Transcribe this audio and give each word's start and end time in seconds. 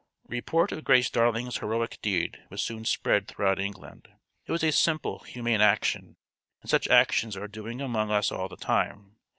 Report 0.29 0.71
of 0.71 0.83
Grace 0.83 1.11
Darling's 1.11 1.59
heroic 1.59 1.99
deed 2.01 2.39
was 2.49 2.59
soon 2.63 2.85
spread 2.85 3.27
throughout 3.27 3.59
England. 3.59 4.07
It 4.47 4.51
was 4.51 4.63
a 4.63 4.71
simple, 4.71 5.19
humane 5.19 5.61
action 5.61 6.17
and 6.61 6.69
such 6.71 6.87
actions 6.87 7.37
are 7.37 7.47
doing 7.47 7.81
among 7.81 8.09
us 8.09 8.31
all 8.31 8.49
the 8.49 8.57
time. 8.57 9.17